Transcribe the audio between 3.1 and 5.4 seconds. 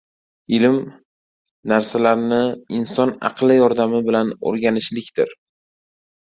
aqli yordami bilan o‘rganishlikdir.